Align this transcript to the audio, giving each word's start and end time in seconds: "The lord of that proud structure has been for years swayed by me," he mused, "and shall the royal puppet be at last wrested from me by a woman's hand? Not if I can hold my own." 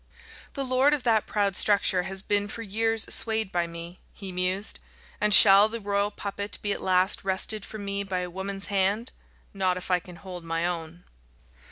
"The 0.55 0.63
lord 0.65 0.95
of 0.95 1.03
that 1.03 1.27
proud 1.27 1.55
structure 1.55 2.01
has 2.01 2.23
been 2.23 2.47
for 2.47 2.63
years 2.63 3.13
swayed 3.13 3.51
by 3.51 3.67
me," 3.67 3.99
he 4.13 4.31
mused, 4.31 4.79
"and 5.21 5.31
shall 5.31 5.69
the 5.69 5.79
royal 5.79 6.09
puppet 6.09 6.57
be 6.63 6.71
at 6.71 6.81
last 6.81 7.23
wrested 7.23 7.63
from 7.63 7.85
me 7.85 8.01
by 8.01 8.21
a 8.21 8.29
woman's 8.31 8.65
hand? 8.65 9.11
Not 9.53 9.77
if 9.77 9.91
I 9.91 9.99
can 9.99 10.15
hold 10.15 10.43
my 10.43 10.65
own." 10.65 11.03